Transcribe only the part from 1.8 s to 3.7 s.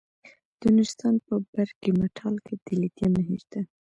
مټال کې د لیتیم نښې شته.